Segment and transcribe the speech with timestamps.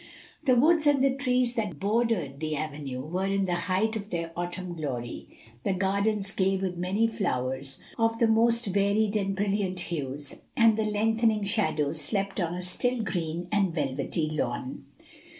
[0.45, 4.31] The woods and the trees that bordered the avenue were in the height of their
[4.35, 5.27] autumn glory,
[5.63, 10.85] the gardens gay with many flowers of the most varied and brilliant hues, and the
[10.85, 14.85] lengthening shadows slept on a still green and velvety lawn.